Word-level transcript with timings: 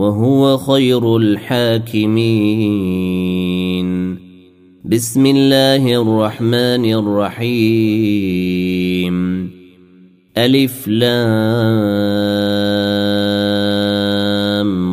وهو 0.00 0.56
خير 0.56 1.16
الحاكمين. 1.16 2.18
بسم 4.84 5.26
الله 5.26 6.02
الرحمن 6.02 6.92
الرحيم. 6.92 7.50
ألف 10.36 10.88
لام 10.88 11.10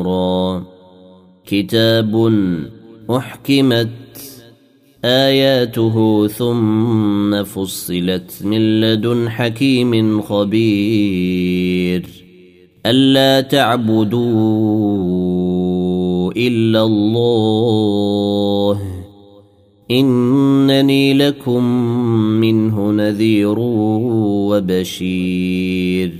را. 0.04 0.64
كتاب 1.46 2.34
أحكمت 3.10 3.90
آياته 5.06 6.28
ثم 6.28 7.44
فصلت 7.44 8.42
من 8.44 8.82
لدن 8.82 9.30
حكيم 9.30 10.22
خبير. 10.22 12.27
ألا 12.90 13.42
تعبدوا 13.42 14.32
إلا 16.32 16.84
الله. 16.84 18.82
إنني 19.92 21.14
لكم 21.14 21.64
منه 22.42 22.92
نذير 22.92 23.60
وبشير. 24.50 26.14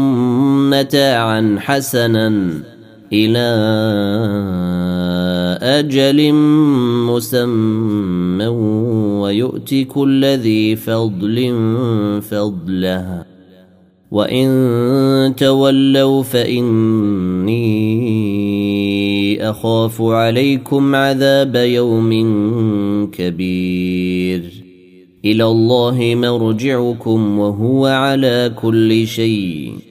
متاعا 0.69 1.55
حسنا. 1.59 2.52
إلى 3.13 3.47
أجل 5.61 6.33
مسمى 7.07 8.47
ويؤتي 9.21 9.83
كل 9.83 10.25
ذي 10.25 10.75
فضل 10.75 11.55
فضله. 12.21 13.25
وإن 14.11 15.33
تولوا 15.38 16.23
فإني 16.23 17.59
أخاف 19.49 20.02
عليكم 20.02 20.95
عذاب 20.95 21.55
يوم 21.55 22.11
كبير. 23.11 24.71
إلى 25.25 25.45
الله 25.45 26.16
مرجعكم 26.16 27.39
وهو 27.39 27.86
على 27.86 28.52
كل 28.61 29.08
شيء 29.08 29.91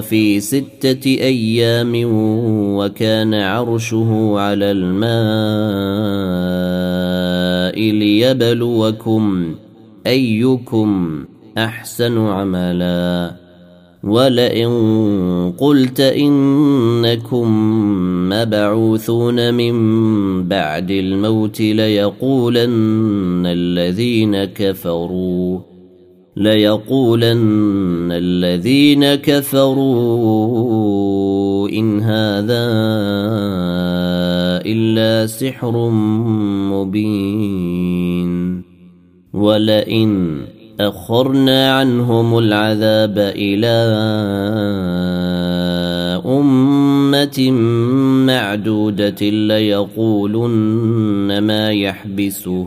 في 0.00 0.40
ستة 0.40 1.06
أيام 1.06 1.92
وكان 2.76 3.34
عرشه 3.34 4.38
على 4.38 4.70
الماء 4.70 5.00
ليبلوكم 7.92 9.54
أيكم 10.06 11.24
أحسن 11.58 12.18
عملا. 12.18 13.36
ولئن 14.04 15.52
قلت 15.58 16.00
إنكم 16.00 17.48
مبعوثون 18.28 19.54
من 19.54 20.48
بعد 20.48 20.90
الموت 20.90 21.60
ليقولن 21.60 23.46
الذين 23.46 24.44
كفروا. 24.44 25.75
ليقولن 26.36 28.12
الذين 28.12 29.14
كفروا 29.14 29.68
إن 31.68 32.00
هذا 32.00 32.66
إلا 34.66 35.26
سحر 35.26 35.88
مبين 36.70 38.62
ولئن 39.34 40.40
أخرنا 40.80 41.72
عنهم 41.72 42.38
العذاب 42.38 43.18
إلى 43.18 43.76
أمة 46.26 47.50
معدودة 48.26 49.30
ليقولن 49.30 51.38
ما 51.38 51.72
يحبسه 51.72 52.66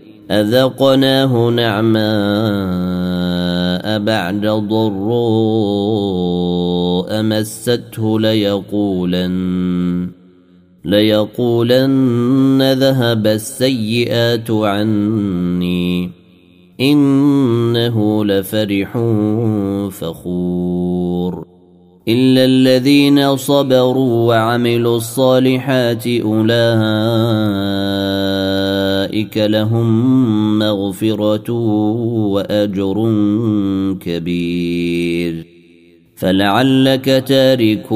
أذقناه 0.31 1.49
نعماء 1.49 2.01
بعد 3.99 4.45
ضراء 4.47 4.91
مسته 7.23 8.19
ليقولن 8.19 10.07
ليقولن 10.85 12.73
ذهب 12.73 13.27
السيئات 13.27 14.51
عني 14.51 16.11
إنه 16.79 18.25
لفرح 18.25 18.91
فخور. 19.91 21.45
إلا 22.07 22.45
الذين 22.45 23.37
صبروا 23.37 24.27
وعملوا 24.27 24.97
الصالحات 24.97 26.07
أولئك 26.07 27.51
لهم 29.37 30.59
مغفرة 30.59 31.51
وأجر 32.31 32.95
كبير. 33.99 35.51
فلعلك 36.21 37.05
تارك 37.27 37.93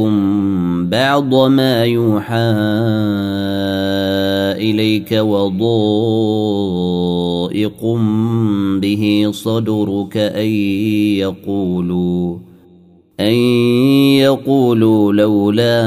بعض 0.91 1.35
ما 1.35 1.85
يوحى 1.85 2.51
إليك 4.57 5.11
وضائق 5.11 5.55
به 8.81 9.29
صدرك 9.31 10.17
أن 10.17 10.49
يقولوا 11.21 12.37
أن 13.19 13.33
يقولوا 14.25 15.13
لولا 15.13 15.81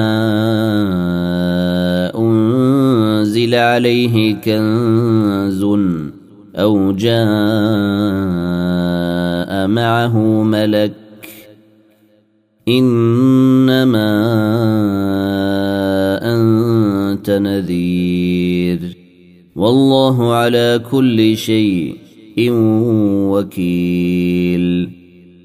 أنزل 3.28 3.54
عليه 3.54 4.34
كنز 4.34 5.64
أو 6.56 6.92
جاء 6.92 7.18
معه 9.66 10.42
ملك 10.42 10.92
إنما 12.68 14.08
أنت 16.22 17.30
نذير 17.30 18.96
والله 19.56 20.34
على 20.34 20.80
كل 20.90 21.36
شيء 21.36 21.96
وكيل 23.30 24.90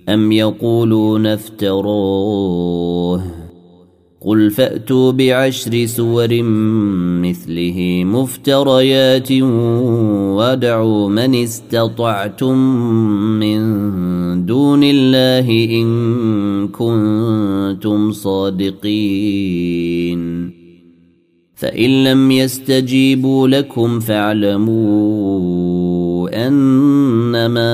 أم 0.09 0.31
يقولون 0.31 1.27
افتروه 1.27 2.63
قل 4.25 4.51
فاتوا 4.51 5.11
بعشر 5.11 5.85
سور 5.85 6.41
مثله 7.21 8.03
مفتريات 8.05 9.31
وادعوا 9.31 11.09
من 11.09 11.35
استطعتم 11.35 12.57
من 13.39 13.59
دون 14.45 14.83
الله 14.83 15.49
ان 15.81 16.67
كنتم 16.67 18.11
صادقين 18.11 19.63
فان 21.55 22.03
لم 22.03 22.31
يستجيبوا 22.31 23.47
لكم 23.47 23.99
فاعلموا 23.99 25.43
انما 26.47 27.73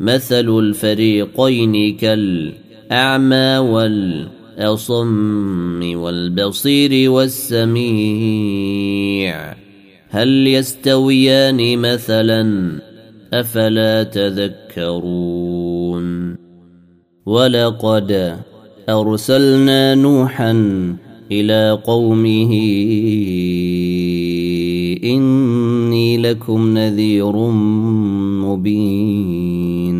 مثل 0.00 0.58
الفريقين 0.58 1.96
كالأعمى 1.96 3.58
والأصم 3.58 5.00
والبصير 5.96 7.10
والسميع. 7.10 7.76
هل 10.08 10.46
يستويان 10.46 11.78
مثلا؟ 11.78 12.72
أفلا 13.32 14.02
تذكرون. 14.02 15.26
ولقد 17.26 18.36
أرسلنا 18.88 19.94
نوحا 19.94 20.52
إلى 21.32 21.80
قومه 21.84 22.52
إني 25.04 25.35
لكم 26.30 26.78
نذير 26.78 27.36
مبين. 28.46 29.96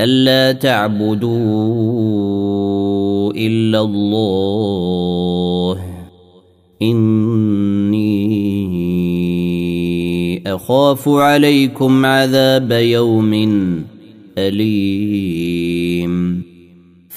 ألا 0.00 0.52
تعبدوا 0.52 1.32
إلا 3.32 3.80
الله. 3.80 5.80
إني 6.82 8.20
أخاف 10.46 11.08
عليكم 11.08 12.06
عذاب 12.06 12.72
يوم 12.72 13.32
أليم. 14.38 16.49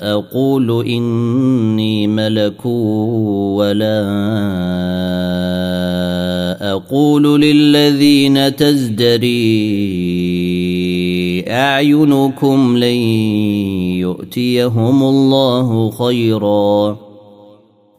أقول 0.00 0.86
إني 0.86 2.06
ملك 2.06 2.66
ولا 2.66 4.00
أقول 6.72 7.40
للذين 7.40 8.56
تزدري 8.56 9.70
أعينكم 11.48 12.76
لن 12.76 12.96
يؤتيهم 14.00 15.02
الله 15.02 15.90
خيرا. 15.90 16.98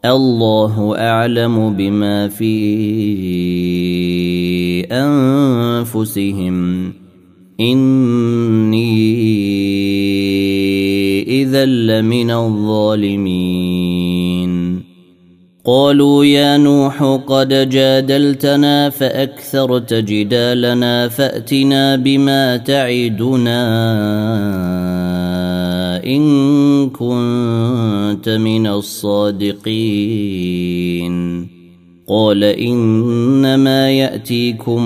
الله 0.04 0.98
أعلم 0.98 1.76
بما 1.76 2.28
في 2.28 2.52
أنفسهم. 4.92 6.92
إني 7.60 9.61
إذا 11.26 11.64
لمن 11.64 12.30
الظالمين. 12.30 13.72
قالوا 15.64 16.24
يا 16.24 16.56
نوح 16.56 17.02
قد 17.26 17.68
جادلتنا 17.68 18.90
فأكثرت 18.90 19.94
جدالنا 19.94 21.08
فأتنا 21.08 21.96
بما 21.96 22.56
تعدنا 22.56 23.62
إن 26.06 26.90
كنت 26.90 28.28
من 28.28 28.66
الصادقين. 28.66 29.92
قال 32.12 32.44
إنما 32.44 33.90
يأتيكم 33.90 34.82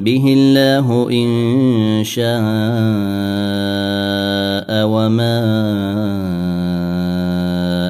به 0.00 0.24
الله 0.38 1.10
إن 1.12 1.28
شاء 2.04 2.26
وما 4.88 5.36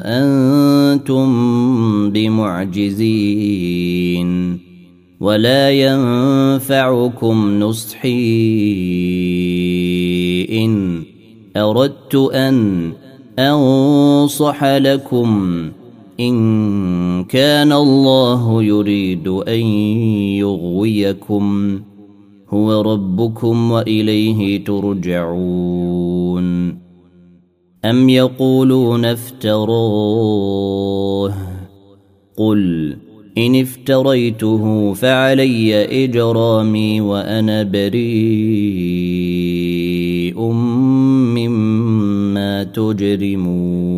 أنتم 0.03 1.27
بمعجزين 2.11 3.47
ولا 5.19 5.71
ينفعكم 5.71 7.59
نصحي 7.59 8.07
إن 10.51 11.03
أردت 11.57 12.15
أن 12.15 12.91
أنصح 13.39 14.63
لكم 14.63 15.69
إن 16.19 17.23
كان 17.23 17.71
الله 17.71 18.63
يريد 18.63 19.27
أن 19.27 19.59
يغويكم 20.35 21.79
هو 22.49 22.81
ربكم 22.81 23.71
وإليه 23.71 24.63
ترجعون. 24.63 26.47
أم 27.85 28.09
يقولون 28.09 29.05
افتراه؟ 29.05 30.37
قل 32.37 32.97
إن 33.37 33.55
افتريته 33.55 34.93
فعلي 34.93 36.03
إجرامي 36.03 37.01
وأنا 37.01 37.63
بريء 37.63 38.01
مما 41.35 42.63
تجرمون. 42.63 43.97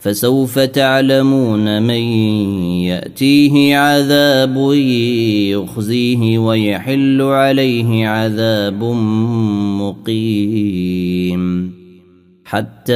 فسوف 0.00 0.58
تعلمون 0.58 1.82
من 1.82 2.00
يأتيه 2.88 3.76
عذاب 3.76 4.72
يخزيه 5.52 6.38
ويحل 6.38 7.22
عليه 7.22 8.08
عذاب 8.08 8.84
مقيم. 9.80 11.72
حتى 12.44 12.92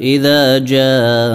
إذا 0.00 0.58
جاء 0.58 1.34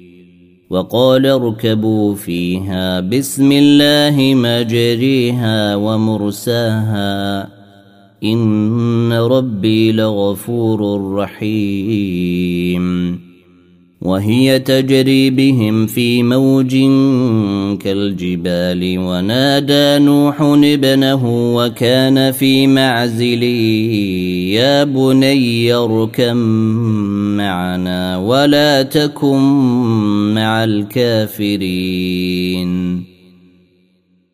وقال 0.71 1.25
اركبوا 1.25 2.15
فيها. 2.15 2.99
بسم 2.99 3.51
الله 3.51 4.33
مجريها 4.35 5.75
ومرساها. 5.75 7.49
إن 8.23 9.13
ربي 9.13 9.91
لغفور 9.91 11.11
رحيم. 11.15 13.19
وهي 14.01 14.59
تجري 14.59 15.29
بهم 15.29 15.87
في 15.87 16.23
موج 16.23 16.71
كالجبال. 17.79 18.97
ونادى 18.97 20.05
نوح 20.05 20.41
ابنه 20.41 21.55
وكان 21.55 22.31
في 22.31 22.67
معزل 22.67 23.43
يا 24.53 24.83
بني 24.83 25.73
اركم 25.73 26.37
معنا 27.41 28.17
ولا 28.17 28.81
تكن 28.81 29.39
مع 30.33 30.63
الكافرين. 30.63 31.81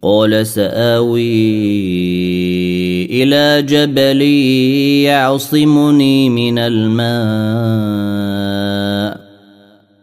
قال 0.04 0.48
سآوي 0.48 1.22
إلى 3.06 3.62
جبل 3.62 4.22
يعصمني 5.08 6.30
من 6.30 6.60
الماء. 6.60 7.08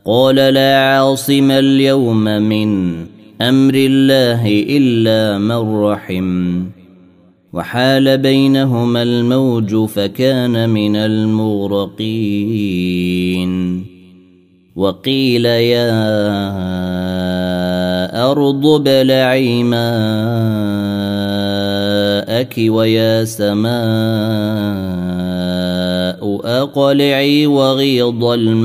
قال 0.07 0.37
لا 0.37 0.79
عاصم 0.79 1.51
اليوم 1.51 2.25
من 2.25 2.95
أمر 3.41 3.75
الله 3.75 4.65
إلا 4.69 5.39
من 5.39 5.85
رحم. 5.85 6.63
وحال 7.55 8.19
بينهما 8.19 9.03
الموج 9.03 9.85
فكان 9.85 10.71
من 10.71 10.97
المغرقين. 10.97 12.25
وقيل 14.77 15.45
يا 15.47 15.91
أرض 18.31 18.67
ابلعي 18.67 19.63
ماءك 19.63 19.85
ويا 22.59 23.25
سماء 23.25 23.75
أقلعي 26.45 27.47
وغيض 27.47 28.25
الماء 28.25 28.65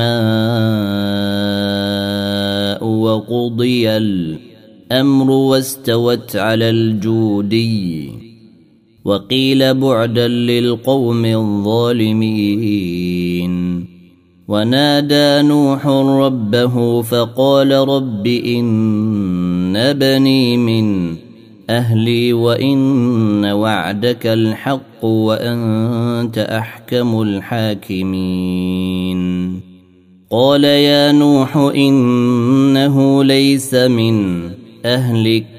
وقضي 2.86 3.90
الأمر 3.90 5.32
واستوت 5.32 6.36
على 6.36 6.70
الجودي. 6.70 8.19
وقيل 9.06 9.74
بعدا 9.74 10.28
للقوم 10.28 11.26
الظالمين. 11.26 12.80
ونادى 14.48 15.48
نوح 15.48 15.88
ربه 15.88 17.02
فقال 17.02 17.72
رب 17.72 18.28
إن 18.28 19.94
بني 19.94 20.58
من 20.58 21.16
أهلي 21.70 22.34
وإن 22.34 23.46
وعدك 23.46 24.28
الحق 24.28 25.06
وأنت 25.06 26.38
أحكم 26.38 27.22
الحاكمين. 27.22 28.50
قال 30.32 30.64
يا 30.64 31.12
نوح 31.12 31.58
إنه 31.58 33.24
ليس 33.24 33.74
من 33.74 34.42
أهلك 34.86 35.59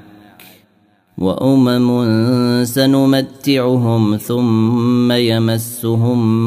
وأمم 1.21 2.65
سنمتعهم 2.65 4.17
ثم 4.17 5.11
يمسهم 5.11 6.43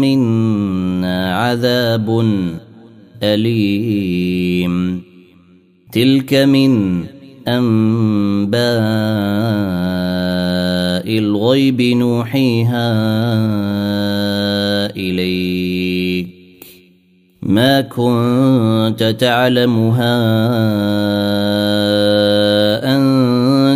منا 0.00 1.36
عذاب 1.36 2.24
أليم. 3.22 5.02
تلك 5.92 6.34
من 6.34 7.04
أنباء 7.48 8.58
الغيب 11.18 11.82
نوحيها 11.82 12.94
إليك. 14.96 16.28
ما 17.42 17.80
كنت 17.80 19.16
تعلمها 19.20 20.18
أنت 22.96 23.37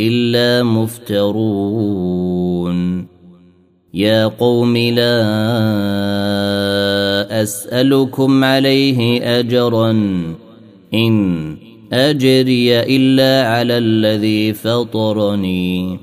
إلا 0.00 0.62
مفترون. 0.62 1.88
يا 3.94 4.26
قوم 4.26 4.76
لا 4.76 5.22
أسألكم 7.42 8.44
عليه 8.44 9.22
أجرا. 9.38 9.90
إن 10.94 11.56
أجري 11.92 12.80
إلا 12.80 13.48
على 13.48 13.78
الذي 13.78 14.52
فطرني. 14.52 15.98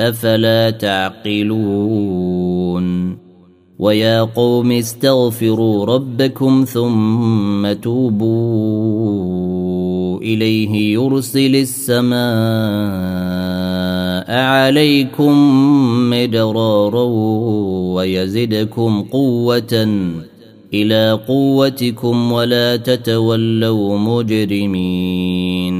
أفلا 0.00 0.70
تعقلون. 0.70 2.10
ويا 3.78 4.20
قوم 4.20 4.72
استغفروا 4.72 5.84
ربكم 5.84 6.64
ثم 6.68 7.72
توبوا. 7.72 9.69
إليه 10.22 10.92
يرسل 10.94 11.56
السماء 11.56 12.20
عليكم 14.30 15.32
مدرارا 16.10 17.04
ويزدكم 17.94 19.02
قوة 19.02 19.88
إلى 20.74 21.20
قوتكم 21.28 22.32
ولا 22.32 22.76
تتولوا 22.76 23.98
مجرمين. 23.98 25.79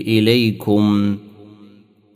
إليكم 0.00 1.16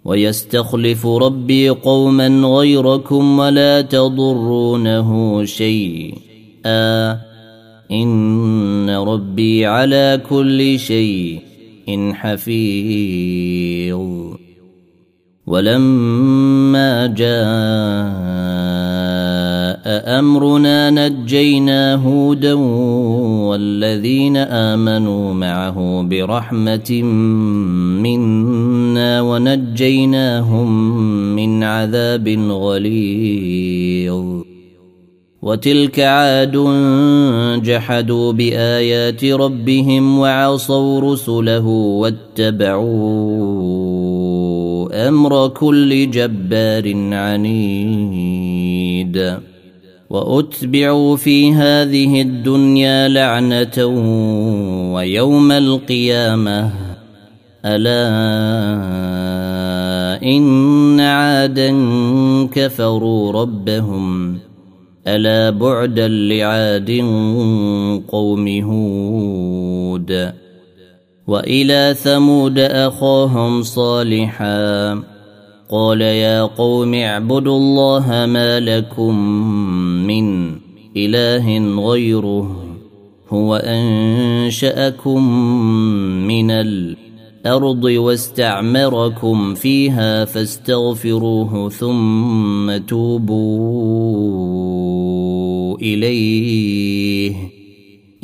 ويستخلف 0.04 1.06
ربي 1.06 1.68
قوما 1.68 2.28
غيركم 2.28 3.38
ولا 3.38 3.80
تضرونه 3.80 5.44
شيئا. 5.44 7.20
إن 7.92 8.90
ربي 8.90 9.66
على 9.66 10.20
كل 10.30 10.78
شيء 10.78 11.40
حفيظ. 12.12 14.00
ولما 15.46 17.06
جاء 17.06 19.19
أمرنا 20.18 20.90
نجينا 20.90 21.94
هودا 21.94 22.54
والذين 23.48 24.36
آمنوا 24.36 25.34
معه 25.34 26.02
برحمة 26.02 27.02
منا 28.02 29.20
ونجيناهم 29.20 30.96
من 31.36 31.64
عذاب 31.64 32.28
غليظ 32.50 34.40
وتلك 35.42 36.00
عاد 36.00 36.56
جحدوا 37.62 38.32
بايات 38.32 39.24
ربهم 39.24 40.18
وعصوا 40.18 41.00
رسله 41.12 41.66
واتبعوا 41.66 43.30
أمر 45.08 45.48
كل 45.48 46.10
جبار 46.10 47.12
عنيد 47.12 48.60
وأتبعوا 50.10 51.16
في 51.16 51.52
هذه 51.52 52.22
الدنيا 52.22 53.08
لعنة 53.08 53.86
ويوم 54.94 55.52
القيامة. 55.52 56.70
ألا 57.64 58.02
إن 60.22 61.00
عادا 61.00 61.70
كفروا 62.46 63.32
ربهم. 63.32 64.38
ألا 65.06 65.50
بعدا 65.50 66.08
لعاد 66.08 66.90
قوم 68.08 68.48
هود. 68.48 70.32
وإلى 71.26 71.94
ثمود 71.98 72.58
أخاهم 72.58 73.62
صالحا. 73.62 75.09
قال 75.70 76.00
يا 76.00 76.42
قوم 76.42 76.94
اعبدوا 76.94 77.56
الله 77.56 78.26
ما 78.26 78.60
لكم 78.60 79.14
من 80.06 80.50
إله 80.96 81.58
غيره 81.88 82.56
هو 83.28 83.56
أنشأكم 83.56 85.32
من 86.26 86.50
الأرض 86.50 87.84
واستعمركم 87.84 89.54
فيها 89.54 90.24
فاستغفروه 90.24 91.68
ثم 91.68 92.76
توبوا 92.76 94.10
إليه 95.78 97.34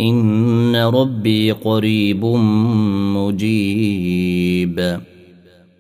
إن 0.01 0.77
ربي 0.77 1.53
قريب 1.53 2.25
مجيب 3.17 5.01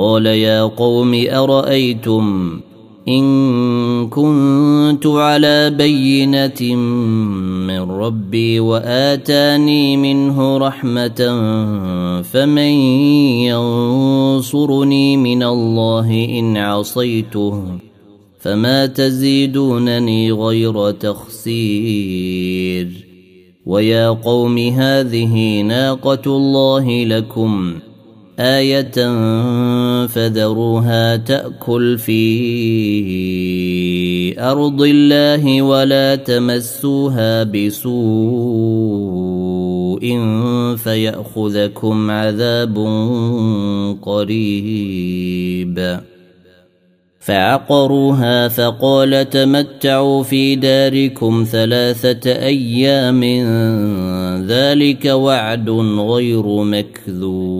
قال 0.00 0.26
يا 0.26 0.62
قوم 0.62 1.26
أرأيتم 1.30 2.60
إن 3.08 4.08
كنت 4.08 5.06
على 5.06 5.70
بينة 5.70 6.74
من 7.66 7.90
ربي 7.90 8.60
وآتاني 8.60 9.96
منه 9.96 10.58
رحمة 10.58 11.20
فمن 12.22 12.72
ينصرني 13.52 15.16
من 15.16 15.42
الله 15.42 16.28
إن 16.38 16.56
عصيته 16.56 17.62
فما 18.38 18.86
تزيدونني 18.86 20.32
غير 20.32 20.90
تخسير 20.90 22.08
ويا 23.66 24.08
قوم 24.08 24.58
هذه 24.58 25.60
ناقة 25.60 26.36
الله 26.36 27.04
لكم 27.04 27.74
آية 28.40 28.90
فذروها 30.06 31.16
تأكل 31.16 31.98
في 31.98 32.20
أرض 34.40 34.82
الله 34.82 35.62
ولا 35.62 36.16
تمسوها 36.16 37.42
بسوء 37.42 37.90
فيأخذكم 40.76 42.10
عذاب 42.10 42.78
قريب. 44.02 46.00
فعقروها 47.20 48.48
فقال 48.48 49.30
تمتعوا 49.30 50.22
في 50.22 50.56
داركم 50.56 51.46
ثلاثة 51.50 52.30
أيام. 52.32 53.24
ذلك 54.46 55.04
وعد 55.04 55.70
غير 55.98 56.46
مكذوب. 56.46 57.59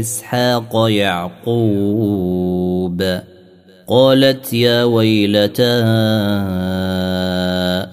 إسحاق 0.01 0.91
يعقوب. 0.91 2.41
قالت 3.89 4.53
يا 4.53 4.85
ويلتى 4.85 5.83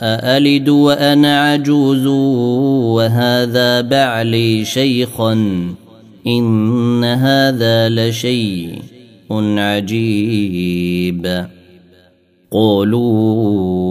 أألد 0.01 0.69
وأنا 0.69 1.41
عجوز 1.41 2.05
وهذا 2.95 3.81
بعلي 3.81 4.65
شيخا 4.65 5.33
إن 6.27 7.03
هذا 7.03 7.89
لشيء 7.89 8.81
عجيب. 9.57 11.47
قولوا 12.51 13.87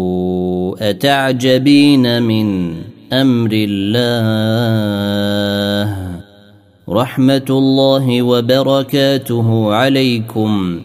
أتعجبين 0.90 2.23
من 2.23 2.75
أمر 3.12 3.51
الله؟ 3.53 4.16
رحمة 6.88 7.45
الله 7.51 8.23
وبركاته 8.23 9.75
عليكم 9.75 10.81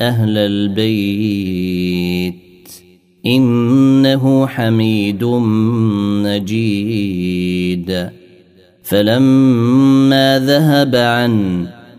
أهل 0.00 0.38
البيت. 0.38 2.34
إنه 3.26 4.46
حميد 4.46 5.24
مجيد. 6.24 8.10
فلما 8.82 10.38
ذهب 10.38 10.96
عن 10.96 11.66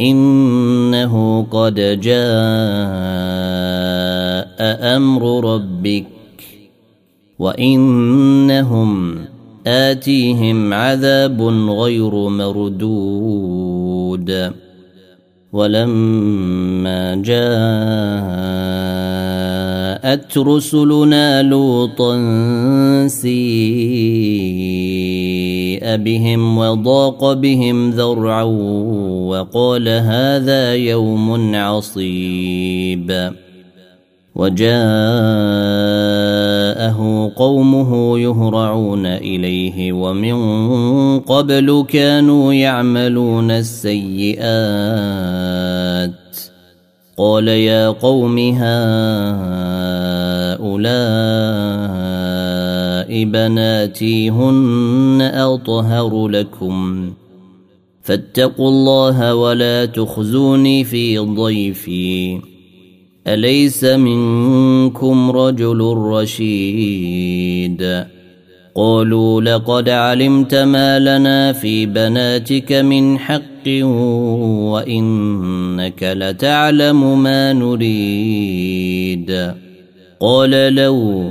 إنه 0.00 1.46
قد 1.50 1.74
جاء 2.00 2.20
أمر 4.96 5.54
ربك 5.54 6.06
وإنهم 7.38 9.18
آتيهم 9.66 10.74
عذاب 10.74 11.42
غير 11.70 12.28
مردود. 12.28 13.70
ولما 15.52 17.14
جاءت 17.14 17.40
رسلنا 20.38 21.42
لوطا 21.42 22.16
سيء 25.80 25.96
بهم 25.96 26.58
وضاق 26.58 27.32
بهم 27.32 27.90
ذرعا 27.90 28.42
وقال 29.32 29.88
هذا 29.88 30.74
يوم 30.74 31.54
عصيب. 31.54 33.32
وجاءه 34.34 34.70
قومه 37.36 38.18
يهرعون 38.18 39.06
إليه 39.06 39.92
ومن 39.92 40.36
قبل 41.20 41.84
كانوا 41.88 42.54
يعملون 42.54 43.50
السيئات. 43.50 44.40
قال 47.18 47.48
يا 47.48 47.88
قوم 47.88 48.38
هؤلاء 48.38 48.90
بناتي 53.10 54.30
هن 54.30 55.30
أطهر 55.34 56.28
لكم. 56.28 57.10
فاتقوا 58.02 58.68
الله 58.68 59.34
ولا 59.34 59.84
تخزوني 59.84 60.84
في 60.84 61.18
ضيفي. 61.18 62.40
أليس 63.26 63.84
منكم 63.84 65.30
رجل 65.30 65.80
رشيد؟ 65.96 68.04
قالوا 68.74 69.40
لقد 69.40 69.88
علمت 69.88 70.54
ما 70.54 70.98
لنا 70.98 71.52
في 71.52 71.86
بناتك 71.86 72.72
من 72.72 73.18
حق 73.18 73.68
وإنك 74.72 76.02
لتعلم 76.02 77.22
ما 77.22 77.52
نريد. 77.52 79.54
قال 80.20 80.74
لو 80.74 81.30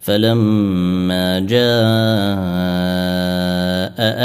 فلما 0.00 1.40
جاء 1.40 1.58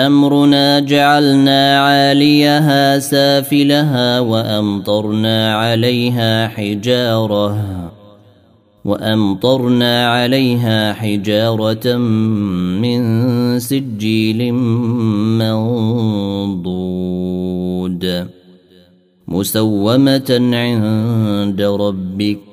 أمرنا 0.08 0.80
جعلنا 0.80 1.80
عاليها 1.80 3.00
سافلها 3.00 4.20
وأمطرنا 4.20 5.56
عليها 5.56 6.48
حجارة 6.48 7.92
وأمطرنا 8.86 10.08
عليها 10.08 10.94
حجارة 10.94 11.98
من 12.78 13.60
سجيل 13.60 14.54
منضود 16.44 17.24
مسومة 19.28 20.40
عند 20.54 21.62
ربك 21.62 22.53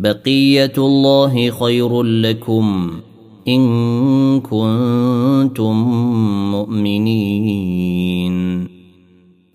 بقية 0.00 0.72
الله 0.78 1.50
خير 1.50 2.02
لكم 2.02 2.90
إن 3.48 4.40
كنتم 4.40 5.76
مؤمنين. 6.50 8.36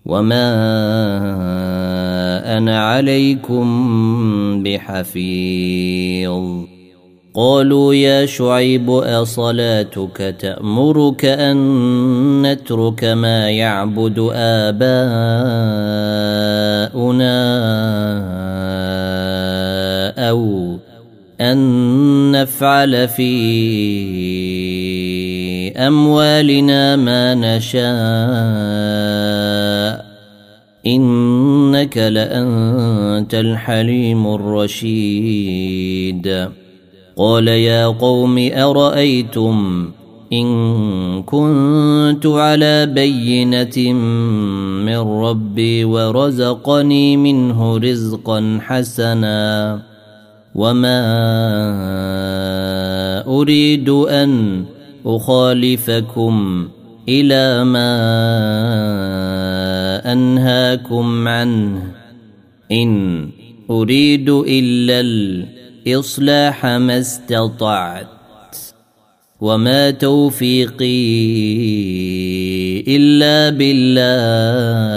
وما 0.06 0.48
أنا 2.58 2.80
عليكم 2.80 3.66
بحفيظ. 4.62 6.42
قالوا 7.34 7.94
يا 7.94 8.26
شعيب 8.26 8.90
أصلاتك 8.90 10.36
تأمرك 10.40 11.24
أن 11.24 12.42
نترك 12.42 13.04
ما 13.04 13.50
يعبد 13.50 14.28
آباؤنا؟ 14.32 14.76
أو 20.36 20.76
أن 21.40 22.32
نفعل 22.32 23.08
في 23.08 23.32
أموالنا 25.76 26.96
ما 26.96 27.34
نشاء 27.34 27.86
إنك 30.86 31.98
لأنت 31.98 33.34
الحليم 33.34 34.26
الرشيد. 34.26 35.76
قال 37.16 37.48
يا 37.48 37.86
قوم 37.86 38.50
أرأيتم 38.52 39.90
إن 40.32 41.22
كنت 41.22 42.26
على 42.26 42.86
بينة 42.86 43.92
من 44.84 44.98
ربي 44.98 45.84
ورزقني 45.84 47.16
منه 47.16 47.78
رزقا 47.78 48.58
حسنا 48.62 49.95
وما 50.56 51.02
اريد 53.28 53.88
ان 53.88 54.64
اخالفكم 55.06 56.68
إلى 57.08 57.64
ما 57.64 57.92
انهاكم 60.12 61.28
عنه 61.28 61.82
ان 62.72 63.28
اريد 63.70 64.30
الا 64.30 65.00
الاصلاح 65.00 66.66
ما 66.66 66.98
استطعت 66.98 68.06
وما 69.40 69.90
توفيقي 69.90 70.86
الا 72.96 73.50
بالله 73.50 74.96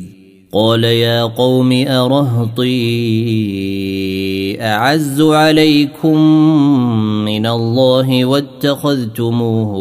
قال 0.53 0.83
يا 0.83 1.23
قوم 1.23 1.71
أرهطي 1.87 2.71
أعز 4.61 5.21
عليكم 5.21 6.17
من 7.25 7.45
الله 7.45 8.25
واتخذتموه 8.25 9.75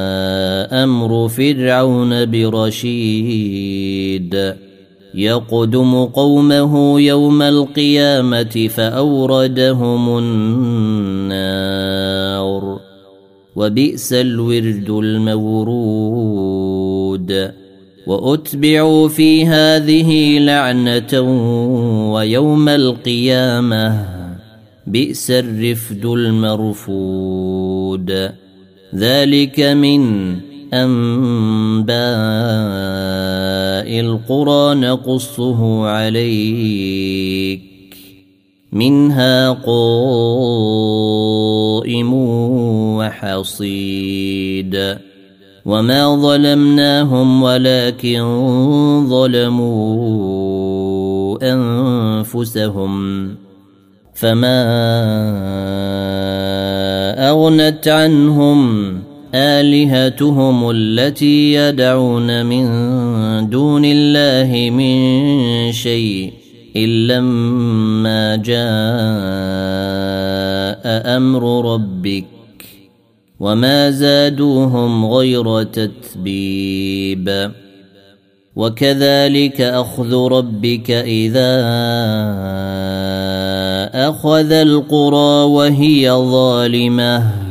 أمر 0.83 1.27
فرعون 1.27 2.31
برشيد. 2.31 3.91
يقدم 5.15 6.05
قومه 6.05 7.01
يوم 7.01 7.41
القيامة 7.41 8.69
فأوردهم 8.75 10.17
النار. 10.17 11.81
وبئس 13.55 14.13
الورد 14.13 14.89
المورود. 14.89 16.41
وأتبعوا 18.07 19.07
في 19.07 19.45
هذه 19.45 20.39
لعنة 20.39 21.21
ويوم 22.13 22.69
القيامة 22.69 24.05
بئس 24.87 25.31
الرفد 25.31 26.05
المرفود. 26.05 28.11
ذلك 28.95 29.59
من 29.59 30.35
انباء 30.73 31.91
القرى 33.99 34.75
نقصه 34.75 35.87
عليك 35.87 37.61
منها 38.71 39.49
قائم 39.51 39.73
وحصيد 42.97 44.97
وما 45.65 46.15
ظلمناهم 46.15 47.43
ولكن 47.43 48.21
ظلموا 49.09 50.31
أنفسهم 51.53 52.91
فما 54.13 54.61
أغنت 57.29 57.87
عنهم 57.87 59.10
آلهتهم 59.35 60.69
التي 60.69 61.53
يدعون 61.53 62.45
من 62.45 62.65
دون 63.49 63.85
الله 63.85 64.69
من 64.69 65.71
شيء 65.71 66.33
الا 66.75 67.19
لما 67.19 68.35
جاء 68.35 68.61
أمر 71.17 71.73
ربك 71.73 72.25
وما 73.39 73.91
زادوهم 73.91 75.05
غير 75.05 75.63
تتبيب. 75.63 77.51
وكذلك 78.55 79.61
أخذ 79.61 80.13
ربك 80.13 80.91
إذا 80.91 81.61
أخذ 84.09 84.51
القرى 84.51 85.43
وهي 85.43 86.11
ظالمة. 86.11 87.50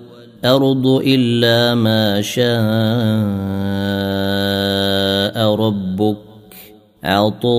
الا 1.05 1.75
ما 1.75 2.21
شاء 2.21 2.45
ربك 5.55 6.17
عطاء 7.03 7.51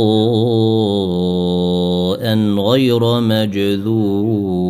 غير 2.58 3.20
مجذوذ 3.20 4.62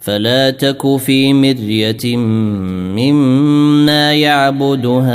فلا 0.00 0.50
تك 0.50 0.96
في 0.96 1.32
مريه 1.32 2.16
مما 2.96 4.12
يعبد 4.14 4.86
هؤلاء 4.86 5.14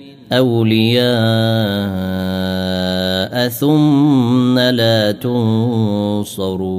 اولياء 0.31 1.11
ثم 3.49 4.59
لا 4.59 5.11
تنصرون 5.11 6.71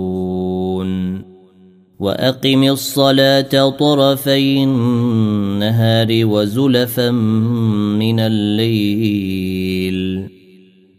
واقم 1.99 2.65
الصلاه 2.65 3.69
طرفي 3.69 4.65
النهار 4.65 6.09
وزلفا 6.11 7.11
من 7.11 8.21
الليل 8.21 10.29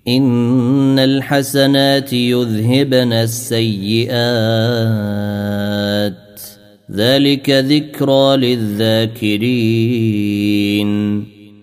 ان 0.07 0.99
الحسنات 0.99 2.13
يذهبن 2.13 3.13
السيئات 3.13 4.13
ذلك 6.91 7.49
ذكرى 7.49 8.37
للذاكرين 8.37 9.73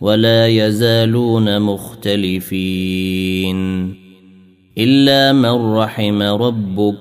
ولا 0.00 0.46
يزالون 0.46 1.62
مختلفين 1.62 3.10
إلا 4.78 5.32
من 5.32 5.74
رحم 5.76 6.22
ربك 6.22 6.96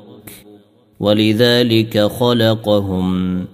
ولذلك 0.99 1.99
خلقهم 1.99 3.45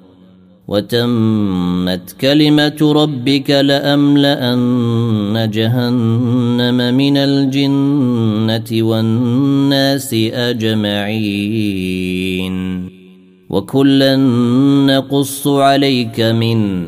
وتمت 0.67 2.15
كلمة 2.21 2.77
ربك 2.81 3.51
لأملأن 3.51 5.49
جهنم 5.53 6.93
من 6.95 7.17
الجنة 7.17 8.83
والناس 8.87 10.13
أجمعين 10.33 11.75
وكلا 13.49 14.15
نقص 14.85 15.47
عليك 15.47 16.19
من 16.21 16.87